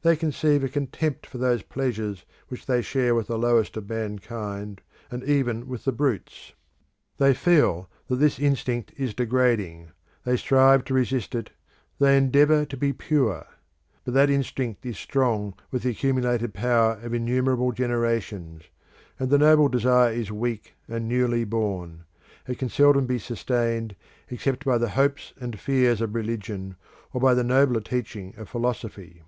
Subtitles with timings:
[0.00, 4.80] They conceive a contempt for those pleasures which they share with the lowest of mankind,
[5.10, 6.54] and even with the brutes.
[7.18, 9.88] They feel that this instinct is degrading:
[10.24, 11.50] they strive to resist it;
[11.98, 13.46] they endeavour to be pure.
[14.04, 18.62] But that instinct is strong with the accumulated power of innumerable generations;
[19.18, 22.04] and the noble desire is weak and newly born:
[22.46, 23.94] it can seldom be sustained
[24.30, 26.76] except by the hopes and fears of religion,
[27.12, 29.22] or by the nobler teaching of philosophy.